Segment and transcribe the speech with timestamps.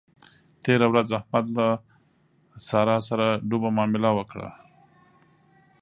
[0.63, 1.67] تېره ورځ احمد له له
[2.67, 4.49] سارا سره ډوبه مامله وکړه.